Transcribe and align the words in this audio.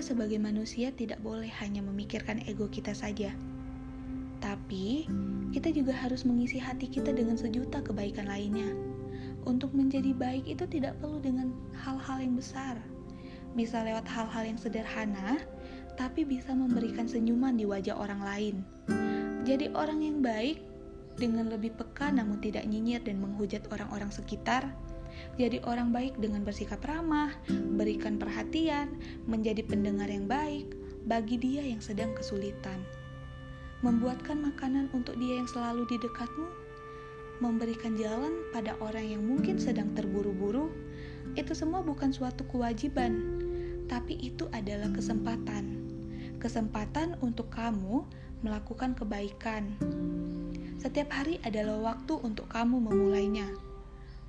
sebagai 0.00 0.38
manusia 0.40 0.94
tidak 0.94 1.20
boleh 1.20 1.50
hanya 1.60 1.82
memikirkan 1.84 2.42
ego 2.46 2.70
kita 2.70 2.94
saja. 2.94 3.34
Tapi, 4.40 5.08
kita 5.54 5.70
juga 5.70 5.94
harus 5.94 6.26
mengisi 6.26 6.58
hati 6.58 6.90
kita 6.90 7.14
dengan 7.14 7.38
sejuta 7.38 7.80
kebaikan 7.80 8.26
lainnya. 8.28 8.70
Untuk 9.44 9.76
menjadi 9.76 10.16
baik 10.16 10.48
itu 10.48 10.64
tidak 10.66 10.96
perlu 10.98 11.20
dengan 11.20 11.52
hal-hal 11.76 12.20
yang 12.24 12.34
besar. 12.34 12.80
Bisa 13.54 13.84
lewat 13.84 14.08
hal-hal 14.08 14.44
yang 14.48 14.58
sederhana, 14.58 15.38
tapi 15.94 16.26
bisa 16.26 16.50
memberikan 16.52 17.06
senyuman 17.06 17.54
di 17.54 17.64
wajah 17.64 17.94
orang 17.94 18.20
lain. 18.24 18.56
Jadi 19.44 19.70
orang 19.76 20.00
yang 20.00 20.18
baik 20.24 20.64
dengan 21.14 21.46
lebih 21.52 21.76
peka 21.78 22.10
namun 22.10 22.42
tidak 22.42 22.66
nyinyir 22.66 23.04
dan 23.06 23.22
menghujat 23.22 23.62
orang-orang 23.70 24.10
sekitar. 24.10 24.74
Jadi 25.34 25.58
orang 25.66 25.90
baik 25.90 26.18
dengan 26.22 26.46
bersikap 26.46 26.82
ramah, 26.86 27.34
berikan 27.74 28.16
perhatian, 28.16 28.94
menjadi 29.26 29.66
pendengar 29.66 30.06
yang 30.06 30.30
baik 30.30 30.70
bagi 31.04 31.36
dia 31.36 31.62
yang 31.66 31.82
sedang 31.82 32.14
kesulitan. 32.14 32.78
Membuatkan 33.82 34.40
makanan 34.40 34.88
untuk 34.96 35.18
dia 35.20 35.36
yang 35.42 35.48
selalu 35.50 35.84
di 35.90 36.00
dekatmu, 36.00 36.48
memberikan 37.42 37.98
jalan 37.98 38.32
pada 38.54 38.78
orang 38.78 39.04
yang 39.04 39.22
mungkin 39.26 39.58
sedang 39.58 39.92
terburu-buru, 39.92 40.70
itu 41.34 41.52
semua 41.52 41.82
bukan 41.82 42.14
suatu 42.14 42.46
kewajiban, 42.46 43.42
tapi 43.90 44.16
itu 44.22 44.46
adalah 44.54 44.88
kesempatan. 44.94 45.82
Kesempatan 46.38 47.18
untuk 47.20 47.50
kamu 47.50 48.06
melakukan 48.44 48.92
kebaikan. 48.94 49.74
Setiap 50.76 51.08
hari 51.16 51.40
adalah 51.42 51.96
waktu 51.96 52.20
untuk 52.20 52.44
kamu 52.52 52.76
memulainya. 52.76 53.48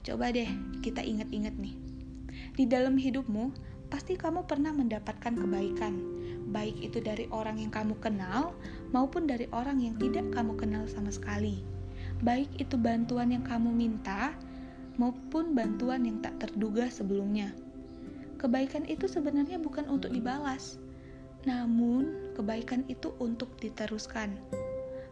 Coba 0.06 0.30
deh 0.30 0.46
kita 0.86 1.02
ingat-ingat 1.02 1.58
nih. 1.58 1.74
Di 2.54 2.70
dalam 2.70 2.94
hidupmu, 2.94 3.50
pasti 3.90 4.14
kamu 4.14 4.46
pernah 4.46 4.70
mendapatkan 4.70 5.34
kebaikan, 5.34 5.98
baik 6.54 6.78
itu 6.78 7.02
dari 7.02 7.26
orang 7.34 7.58
yang 7.58 7.74
kamu 7.74 7.98
kenal 7.98 8.54
maupun 8.94 9.26
dari 9.26 9.50
orang 9.50 9.82
yang 9.82 9.98
tidak 9.98 10.30
kamu 10.30 10.54
kenal 10.54 10.86
sama 10.86 11.10
sekali. 11.10 11.66
Baik 12.22 12.54
itu 12.62 12.78
bantuan 12.78 13.34
yang 13.34 13.42
kamu 13.42 13.74
minta 13.74 14.38
maupun 15.02 15.58
bantuan 15.58 16.06
yang 16.06 16.22
tak 16.22 16.38
terduga 16.38 16.86
sebelumnya. 16.88 17.50
Kebaikan 18.38 18.86
itu 18.86 19.10
sebenarnya 19.10 19.58
bukan 19.58 19.90
untuk 19.90 20.14
dibalas, 20.14 20.78
namun 21.50 22.34
kebaikan 22.38 22.86
itu 22.88 23.10
untuk 23.18 23.58
diteruskan. 23.58 24.38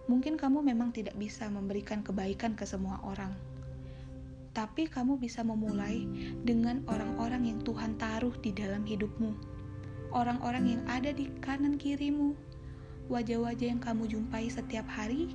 Mungkin 0.05 0.37
kamu 0.37 0.61
memang 0.61 0.93
tidak 0.93 1.17
bisa 1.17 1.49
memberikan 1.49 2.05
kebaikan 2.05 2.53
ke 2.53 2.67
semua 2.67 2.99
orang, 3.01 3.31
tapi 4.53 4.85
kamu 4.85 5.17
bisa 5.17 5.41
memulai 5.41 6.05
dengan 6.45 6.85
orang-orang 6.85 7.49
yang 7.49 7.59
Tuhan 7.65 7.97
taruh 7.97 8.33
di 8.37 8.53
dalam 8.53 8.85
hidupmu, 8.85 9.33
orang-orang 10.13 10.77
yang 10.77 10.81
ada 10.85 11.09
di 11.09 11.27
kanan 11.41 11.75
kirimu, 11.81 12.37
wajah-wajah 13.09 13.67
yang 13.73 13.81
kamu 13.81 14.05
jumpai 14.05 14.47
setiap 14.47 14.85
hari. 14.85 15.33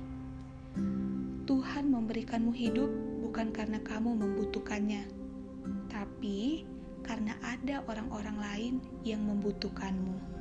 Tuhan 1.43 1.91
memberikanmu 1.91 2.55
hidup 2.55 2.87
bukan 3.27 3.51
karena 3.51 3.83
kamu 3.83 4.15
membutuhkannya, 4.15 5.03
tapi 5.91 6.63
karena 7.03 7.35
ada 7.43 7.83
orang-orang 7.91 8.37
lain 8.39 8.73
yang 9.03 9.19
membutuhkanmu. 9.27 10.38